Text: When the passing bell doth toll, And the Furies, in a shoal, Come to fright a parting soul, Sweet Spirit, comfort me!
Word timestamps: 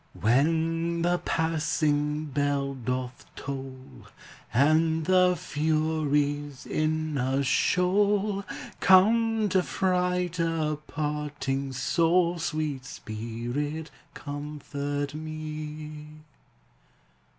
When 0.19 1.03
the 1.03 1.19
passing 1.19 2.25
bell 2.25 2.73
doth 2.73 3.23
toll, 3.35 4.07
And 4.51 5.05
the 5.05 5.35
Furies, 5.37 6.65
in 6.65 7.19
a 7.19 7.43
shoal, 7.43 8.43
Come 8.79 9.47
to 9.49 9.61
fright 9.61 10.39
a 10.39 10.79
parting 10.87 11.71
soul, 11.71 12.39
Sweet 12.39 12.83
Spirit, 12.85 13.91
comfort 14.15 15.13
me! 15.13 16.07